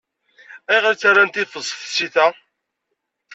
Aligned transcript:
Ayeɣer 0.69 0.93
i 0.95 0.97
ttarrant 0.97 1.41
ifeẓ 1.43 1.69
tsita? 1.75 2.27